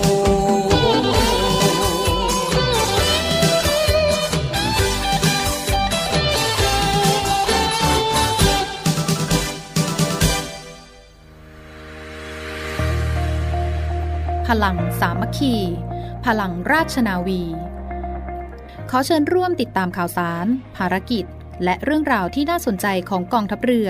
[14.48, 15.56] พลังสามัคคี
[16.26, 17.42] พลังราชนาวี
[18.90, 20.46] ขอเชิญร่วมติดตามข่าวสาร
[20.78, 21.26] ภารกิจ
[21.64, 23.90] และเรื่องราวที่น่าสนใจของกองทัพเรือ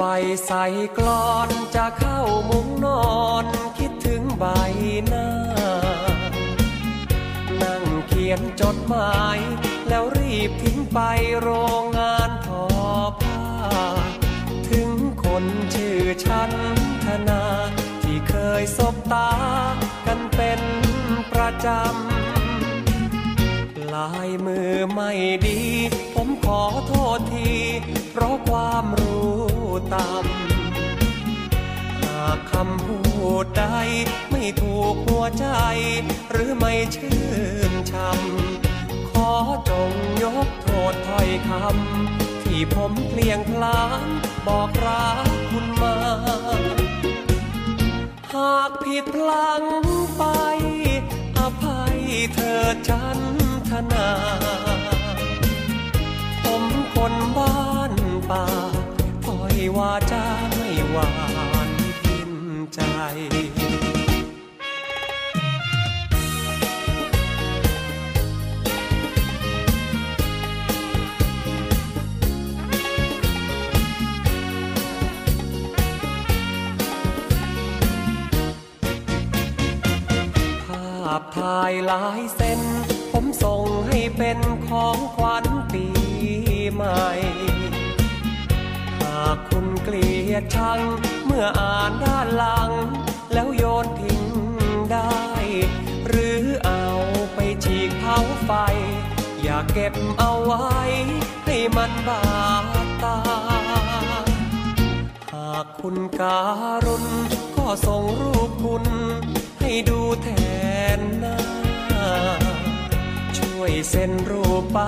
[0.00, 0.10] ไฟ
[0.46, 0.64] ใส่
[0.98, 2.20] กลอนจะเข้า
[2.50, 3.10] มุ้งนอ
[3.42, 3.46] น
[3.78, 4.44] คิดถึงใบ
[5.06, 5.28] หน้า
[7.62, 9.38] นั่งเขียนจดหมาย
[9.88, 10.98] แล้วรีบทิ้งไป
[11.40, 12.64] โรงงานทอ
[13.20, 13.42] ผ้า
[14.70, 14.90] ถึง
[15.24, 15.44] คน
[15.74, 16.52] ชื่อฉัน
[17.04, 17.42] ธนา
[18.02, 19.30] ที่เคยสบตา
[20.06, 20.60] กันเป็น
[21.32, 25.12] ประจำลายมือไม่
[25.46, 25.60] ดี
[26.52, 27.52] ขอโทษที
[28.12, 29.38] เพราะความรู้
[29.94, 33.00] ต่ำหากคำพู
[33.42, 33.64] ดใด
[34.30, 35.46] ไม่ถูกหัวใจ
[36.30, 37.20] หรือไม่ชื่
[37.70, 39.32] นชำขอ
[39.70, 39.92] จง
[40.24, 44.08] ยกโทษถ้อยคำที่ผมเพลียงพลาน
[44.46, 45.96] บอกรักคุณมา
[48.34, 49.62] หากผิดพลัง
[50.16, 50.24] ไป
[51.38, 51.98] อภัย
[52.34, 53.18] เธอฉัน
[53.70, 54.08] ธนา
[57.08, 57.92] คนบ้าน
[58.30, 58.44] ป่า
[59.24, 61.10] ถอยวาจาไม่หวา
[61.68, 61.70] น
[62.02, 62.32] พิน
[62.74, 62.80] ใจ
[80.64, 82.60] ภาพถ่ายหลายเส้น
[83.12, 85.44] ผมส่งให้เป็นของขวัญ
[86.80, 87.10] ใหม่
[89.00, 90.80] หากคุณเกลียดชัง
[91.24, 92.70] เมื่ออ่านด้านหลัง
[93.32, 94.22] แล้วโยนทิ้ง
[94.92, 95.22] ได้
[96.06, 96.84] หรือเอา
[97.34, 98.50] ไปฉีกเผาไฟ
[99.42, 100.68] อย่าเก็บเอาไว้
[101.46, 102.22] ให้มันบา
[102.86, 103.18] ดตา
[105.32, 106.40] หากคุณกา
[106.86, 107.04] รุณ
[107.56, 108.84] ก็ส่งรูปคุณ
[109.60, 110.28] ให้ดูแท
[110.98, 111.38] นหน้า
[113.38, 114.80] ช่วยเซ็นรูปไป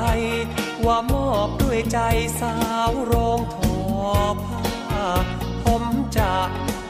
[0.87, 1.99] ว่ามอบด้วยใจ
[2.41, 2.55] สา
[2.89, 3.75] วโรงทอ
[4.45, 5.09] ผ้า
[5.65, 5.85] ผม
[6.17, 6.33] จะ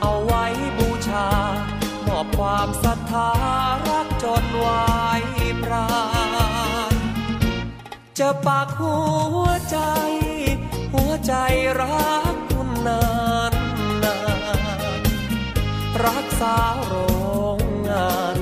[0.00, 0.44] เอาไว้
[0.78, 1.28] บูชา
[2.06, 3.30] มอบความศรัทธา
[3.88, 4.84] รักจนไว้
[5.62, 5.88] ปรา
[6.92, 6.94] ณ
[8.18, 8.96] จะปากหั
[9.44, 9.78] วใจ
[10.94, 11.34] หัวใจ
[11.80, 13.02] รักคุณนา
[13.50, 13.54] น
[14.04, 14.16] นา
[15.00, 15.02] น
[16.04, 16.94] รักสาวโร
[17.58, 18.36] งงาน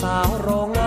[0.00, 0.81] สาวโรงงาน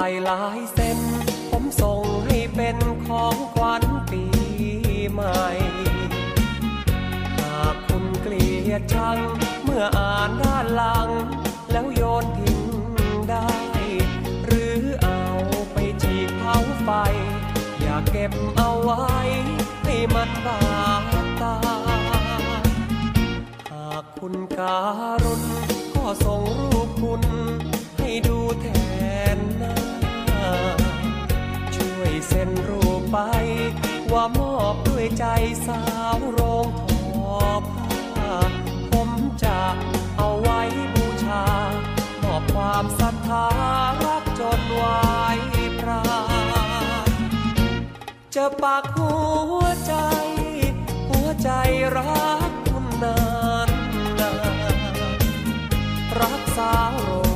[0.00, 0.98] ายหลายเส้น
[1.50, 2.76] ผมส่งให้เป็น
[3.06, 4.22] ของขวัญปี
[5.10, 5.44] ใหม่
[7.38, 9.18] หากคุณเกลียดชัง
[9.62, 11.08] เมื่ออ่านด้านหลัง
[11.72, 12.60] แล้วโยนทิ้ง
[13.30, 13.50] ได้
[14.44, 15.20] หรือเอา
[15.72, 16.90] ไปฉีกเผาไฟ
[17.80, 19.04] อย่าเก็บเอาไว้
[19.84, 20.60] ให้มันบา
[21.02, 21.56] ดตา
[23.70, 24.78] หากคุณกา
[25.24, 25.42] รุณ
[25.94, 26.42] ก็ส่ง
[26.72, 27.22] รูปคุณ
[28.26, 28.66] ดูแท
[29.36, 29.76] นหน้า
[31.76, 33.18] ช่วยเซ็นรูปไป
[34.12, 35.24] ว่ามอบด้วยใจ
[35.66, 35.82] สา
[36.16, 37.38] วโรงทอ
[37.70, 38.36] ผ้า
[38.92, 39.10] ผม
[39.44, 39.58] จะ
[40.16, 40.60] เอาไว้
[40.94, 41.44] บูชา
[42.22, 43.46] มอบความศรัทธา
[44.04, 45.00] รักจนไว้
[45.80, 46.02] ปรา
[47.08, 47.10] ณ
[48.34, 49.12] จะปากหั
[49.60, 49.94] วใจ
[51.10, 51.50] หัวใจ
[51.96, 53.18] รักคุณนา
[53.66, 53.70] น
[54.20, 54.32] นา
[54.76, 54.78] น
[56.20, 57.35] รักสาวโรง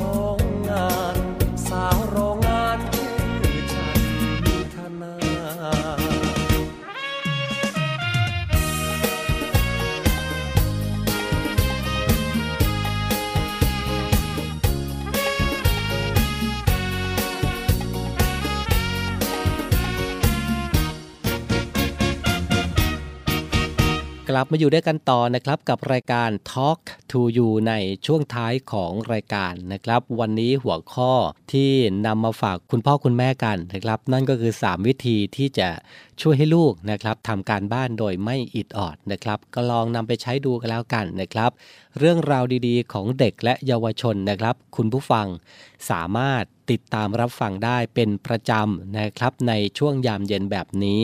[24.32, 27.72] กลับมาอยู่ด้วยกันต่อนะครับกับรายการ Talk to You ใน
[28.06, 31.12] ช่วงท้ายของรายการนะครับ วันนี้หัวข้อ
[31.52, 31.70] ที่
[32.06, 35.68] นำมาฝากคุณพ่อคุณแม่กันนะครับ นั่นก็คือ 3 วิธีที่จะ
[36.20, 41.50] ช่วยให้ลูกนะครับทำการบ้านโดยไม่อิดออดนะครับ ก็ลองนำไปใช้ดูกันแล้วกันนะครับ
[41.98, 45.26] เรื่องราวดีๆ ของเด็กและเยาวชนนะครับ คุณผู้ฟัง
[45.90, 51.00] สามารถติดตามรับฟังได้เป็นประจำนะครับในช่วงยามเย็นแบบนี้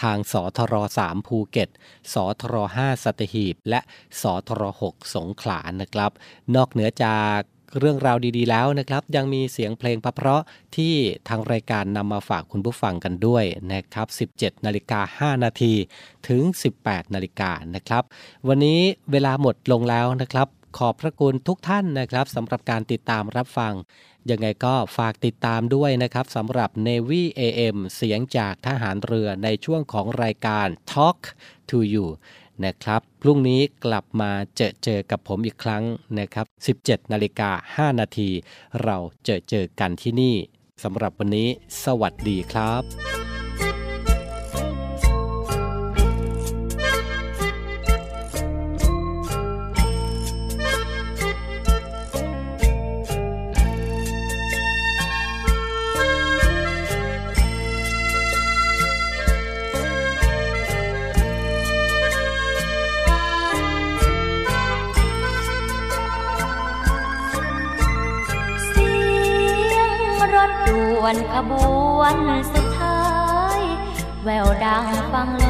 [0.00, 0.74] ทางสทร
[1.04, 1.68] 3ภูเก็ต
[2.12, 3.80] สทร5สัตหีบ และ
[4.20, 6.10] สทร6สงขลานะครับ
[6.54, 7.40] นอกเหนือจาก
[7.78, 10.42] เรื่องราวดีๆแล้วนะครับ ยังมีเสียงเพลงเพราะ
[10.76, 10.94] ที่
[11.28, 15.74] ทางรายการนำมาฝากคุณผู้ฟังกันด้วยนะครับ 17 นาฬิกา 5 นาที
[16.28, 16.42] ถึง
[16.78, 18.02] 18 นาฬิกานะครับ
[18.48, 18.80] วันนี้
[19.12, 23.72] เวลาหมดลงแล้วนะครับ ขอบพระคุณทุกท่านนะครับสำหรับการติดตามรับฟัง
[24.30, 31.18] ยังไงก็ฝากติดตามด้วยนะครับสำหรับ Navy AM เสียงจากทหารเรือในช่วงของรายการ Talk
[31.70, 32.06] to You
[32.64, 35.84] นะครับพรุ่งนี้กลับมาเจอเจอกับผมอีกครั้ง
[36.18, 36.46] นะครับ
[36.80, 38.30] 17 นาฬิกา 5 นาที
[38.82, 40.36] เราเจอเจอกันที่นี่
[40.82, 41.48] สำหรับวันนี้
[41.84, 43.29] สวัสดีครับ
[71.10, 71.52] วนขบ
[71.98, 72.16] วน
[72.52, 73.00] สุดท้า
[73.58, 73.60] ย
[74.24, 75.46] แววดังฟังแล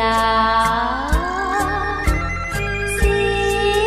[0.00, 0.18] จ้า
[2.94, 3.20] เสี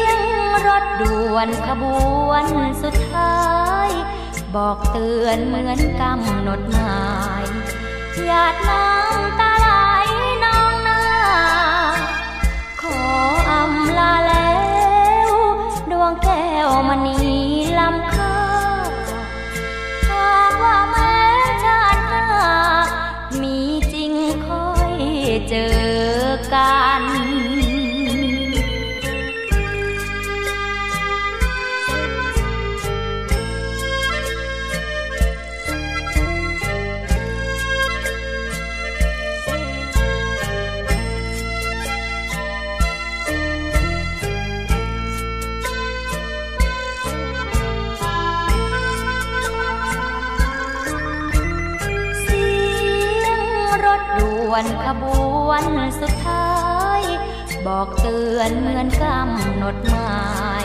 [0.06, 0.20] ยง
[0.66, 1.84] รถด่วนขบ
[2.28, 2.46] วน
[2.84, 3.38] สุดท้า
[3.88, 3.90] ย
[4.56, 7.04] บอกเตือนเหมือนกำหนดหมา
[7.42, 7.46] ย
[8.26, 9.70] หยาดน้ำตาไหล
[10.44, 11.04] นองหน้า
[12.82, 13.00] ขอ
[13.50, 14.58] อำลาแล้
[15.30, 15.32] ว
[15.92, 17.18] ดวงแก้วมณี
[17.80, 18.38] ลำค่า
[20.10, 21.19] หากว่าแม้
[55.66, 56.50] วนสุดท้า
[57.00, 57.02] ย
[57.66, 60.20] บอกเตือนเหมือนกำหนดหมา
[60.62, 60.64] ย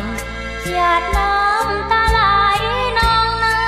[0.72, 2.20] หยาดน้ำตาไหล
[2.98, 3.62] นองหน้า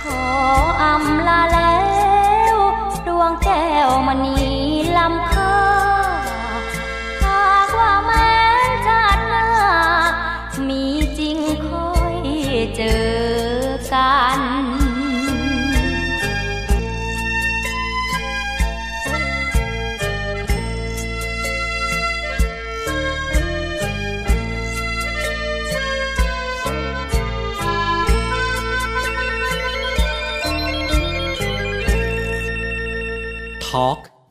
[0.00, 0.24] ขอ
[0.82, 1.84] อำลาแล้
[2.54, 2.56] ว
[3.06, 4.40] ดวงแก้วมณี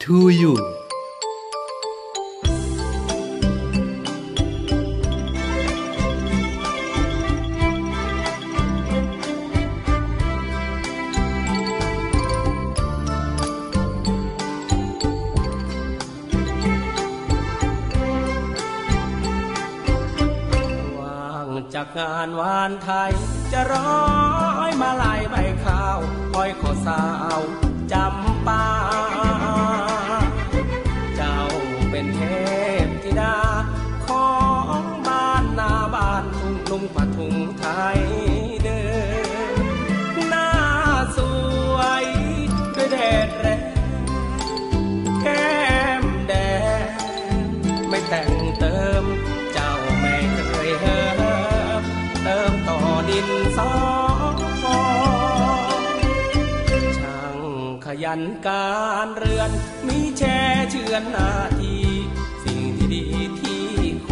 [0.04, 0.54] to you
[21.00, 23.12] วางจากงานวานไทย
[23.52, 24.04] จะร้อ
[24.70, 25.36] ยมาลายใบ
[25.66, 26.00] ข้าว
[26.32, 27.04] คอยขอสา
[27.38, 27.40] ว
[52.74, 53.72] ต่อดินสอ
[56.98, 57.38] ช่าง
[57.86, 58.72] ขยันกา
[59.06, 59.52] รเรือน
[59.88, 60.38] มีแช่
[60.72, 61.76] เชือนหนาที
[62.44, 63.06] สิ่งที่ดี
[63.40, 63.66] ที่
[64.04, 64.10] โค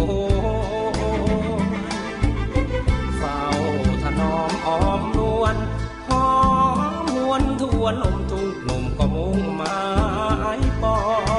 [3.18, 3.42] เฝ้า
[4.04, 5.56] ถนอมอ้อมนวล
[6.08, 6.28] หอ
[7.04, 9.80] มหวนทวนลมทุ่งหนุ่มก็มุ่งหมา
[10.58, 10.98] ยปอ
[11.30, 11.31] ง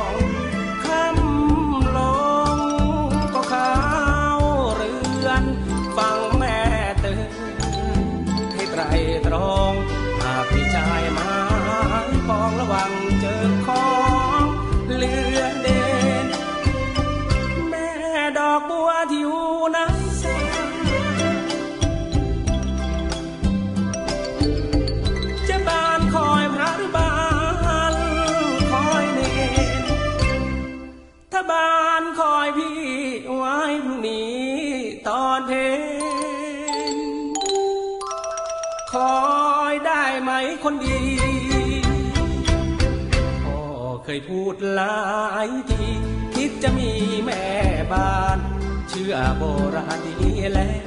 [40.62, 41.00] คนดี
[43.44, 43.58] พ่อ
[44.04, 44.98] เคยพูดหลา
[45.46, 45.84] ยที
[46.34, 46.90] คิดจะมี
[47.24, 47.42] แม่
[47.92, 48.38] บ้าน
[48.88, 49.42] เชื่อโบ
[49.74, 50.84] ราณดีแล้ว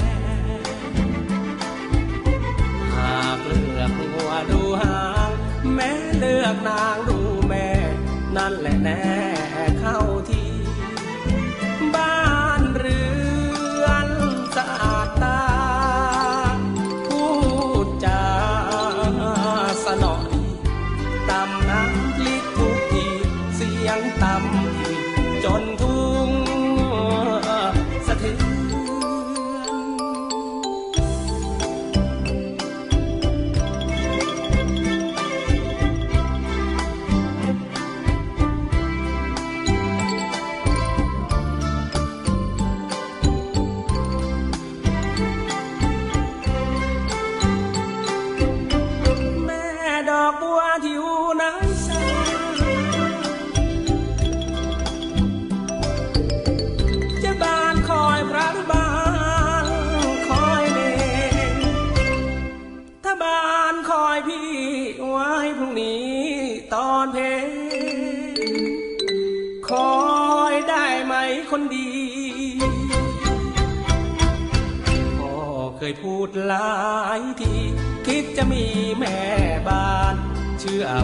[2.95, 5.32] หากเลือกหัวดูหาง
[5.76, 7.67] แม่เลือกนางดูแม่
[8.36, 9.03] นั่นแหละแน่
[9.80, 9.99] เข้า
[10.30, 10.35] ที่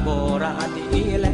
[0.03, 0.09] โบ
[0.43, 1.27] ราณดีแล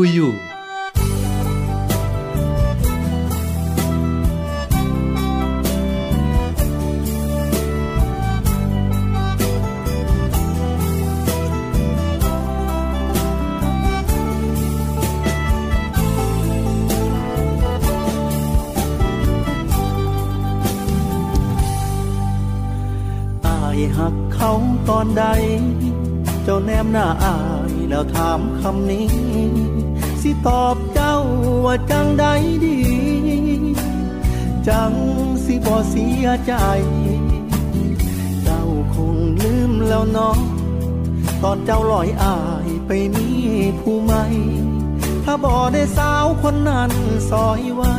[0.00, 0.28] to you
[23.46, 24.52] อายหักเขา
[24.88, 25.24] ตอนใด
[26.44, 27.59] เจ้าแนมหน้าอาย
[28.00, 29.08] แล้วถามคำนี้
[30.22, 31.16] สิตอบเจ้า
[31.64, 32.26] ว่าจังใด
[32.64, 32.78] ดี
[34.68, 34.92] จัง
[35.44, 36.54] สิบ่เสียใจ
[38.42, 38.62] เจ้า
[38.94, 40.36] คงลืมแล้วเนาะ
[41.42, 43.30] ตอนเจ้าลอยอายไปมี
[43.80, 44.24] ผู้ใหม่
[45.24, 46.92] ถ้าบ่ได้สาวคนนั้น
[47.30, 47.94] ซอยไว้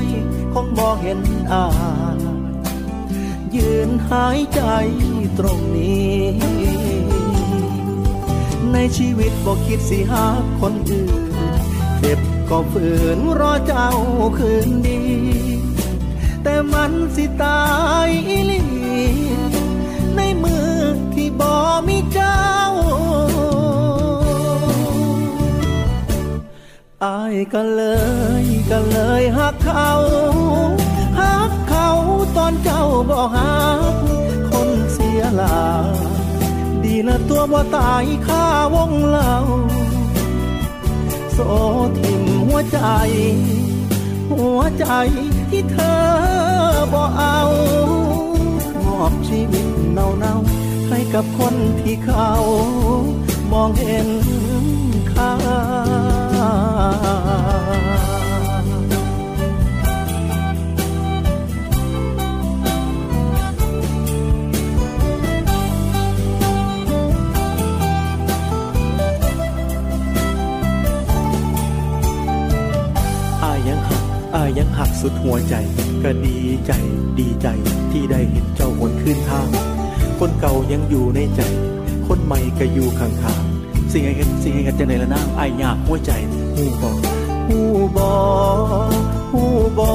[0.53, 1.19] คงบ่เห็น
[1.53, 1.67] อา
[2.17, 2.19] ย
[3.55, 4.61] ยืนหายใจ
[5.37, 6.70] ตรงนี้
[8.73, 10.25] ในชีวิตบอกคิดสิหา
[10.61, 11.23] คนอื่น
[11.99, 12.19] เจ็บ
[12.49, 13.89] ก็ฝืนรอเจ้า
[14.37, 15.01] คืนดี
[16.43, 17.61] แต่มันสิตา
[18.07, 18.61] ยอีหลี
[20.15, 20.71] ในมือ
[21.13, 21.51] ที่บ่
[21.87, 22.43] มีเจ้า
[27.03, 27.83] อายก็เล
[28.43, 29.91] ยก็เลยหักเขา
[31.19, 31.89] หักเขา
[32.37, 33.59] ตอนเจ้าบ่หั
[33.93, 33.95] ก
[34.49, 35.61] คนเสียหลา
[35.95, 36.10] ดี
[37.07, 38.45] นะตัวบ่าตายข้า
[38.75, 39.33] วงเล่า
[41.33, 41.37] โส
[41.99, 42.79] ทิมหัวใจ
[44.31, 44.85] หัวใจ
[45.49, 46.01] ที่เธอ
[46.93, 47.39] บ่เอา
[48.85, 52.31] มอบชีวิตเน่าๆให้กับคนที่เขา
[53.51, 54.09] มองเห็น
[55.11, 55.31] ค่า
[74.51, 75.55] ยยังหักสุดหัวใจ
[76.03, 76.71] ก็ดีใจ
[77.19, 77.47] ดีใจ
[77.91, 79.47] ที่ได้เห็นเจ้าหวนขึ้นทาง
[80.19, 81.41] คนเก่ายังอยู่ในใจ
[82.07, 86.11] คนใหม่ก็อยู่ข้างๆสิ่งไอ้เห็นสิ่งไอ้เห็นจะในละนางไอายากหัวใจ
[86.55, 86.91] หูบอ
[87.47, 87.59] หู
[87.97, 88.11] บอ
[89.31, 89.43] หู
[89.77, 89.91] บอ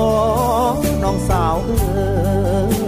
[1.03, 2.87] น้องสาวเออ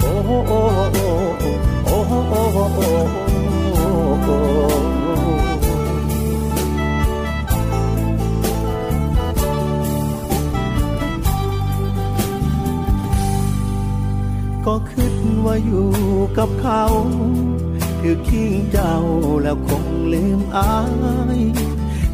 [0.00, 0.14] โอ้
[0.46, 1.33] โอ้
[14.66, 15.90] ก็คิดว่าอยู่
[16.38, 16.84] กับเขา
[17.98, 18.96] แถือคิงเจ้า
[19.42, 20.76] แล้วคงลืมอา
[21.38, 21.40] ย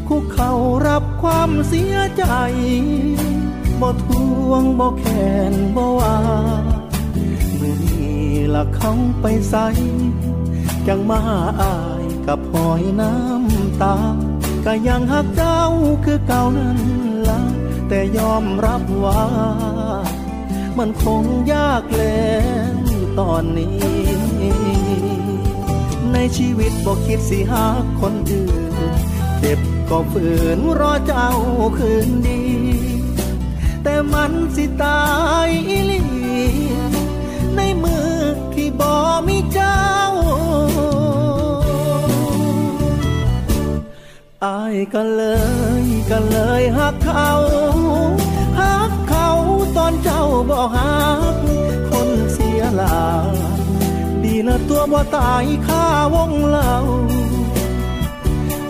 [0.07, 0.51] คุกเขา
[0.87, 2.25] รับความเสียใจ
[3.81, 4.07] บ่ท
[4.47, 6.17] วงบ่แค้นบ่ว่า
[8.53, 9.55] ละเขาไปใส
[10.87, 11.21] จังมา
[11.61, 13.95] อายกับหอยน้ำตา
[14.65, 15.61] ก็ยังหักเจ้า
[16.05, 16.79] คือเก่านั้น
[17.29, 17.41] ละ
[17.87, 19.23] แต่ยอมรับว่า
[20.77, 21.23] มันคง
[21.53, 22.31] ยากแล้
[22.73, 22.75] ว
[23.19, 23.75] ตอนนี้
[26.13, 27.65] ในชีวิตบอกคิดสิหา
[28.01, 28.73] คนอื่น
[29.39, 30.27] เจ็บก็ฝื
[30.57, 31.29] นรอเจ้า
[31.77, 32.41] คืนดี
[33.83, 35.01] แต่มันสิตา
[35.45, 36.90] ยอีหลีในมือที่
[38.79, 38.95] บอ
[39.27, 39.81] มีเจ้า
[44.45, 45.23] อายก็เล
[45.83, 47.29] ยก็เลยหักเขา
[48.59, 49.29] หักเขา
[49.77, 51.01] ตอนเจ้าบอกหั
[51.33, 51.35] ก
[51.89, 53.01] คนเสียหลา
[54.23, 56.73] ดีนะตัวบ่ตายข้าวงเล่า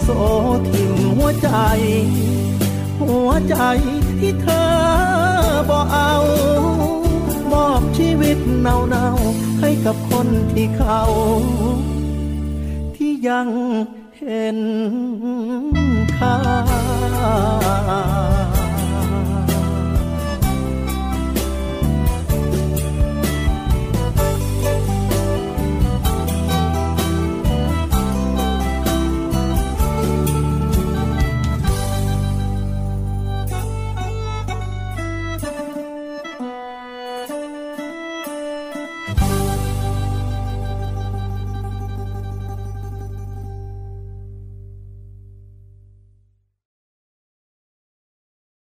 [0.04, 0.08] โซ
[0.70, 1.49] ทิ่มหัวใจ
[3.02, 3.56] หัวใจ
[4.20, 4.70] ที่เธอ
[5.70, 6.14] บ่เอา
[7.52, 9.06] มอบชีวิตเนาเนา
[9.86, 11.02] กับคนที่เขา
[12.96, 13.48] ที่ยัง
[14.18, 14.60] เห็น
[16.16, 16.36] ค่า